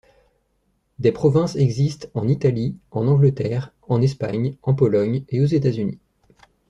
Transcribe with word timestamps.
Des 0.97 1.11
provinces 1.11 1.55
existent 1.57 2.07
en 2.15 2.27
Italie, 2.27 2.75
en 2.89 3.07
Angleterre, 3.07 3.71
en 3.87 4.01
Espagne, 4.01 4.55
en 4.63 4.73
Pologne 4.73 5.23
et 5.29 5.41
aux 5.41 5.45
États-Unis. 5.45 5.99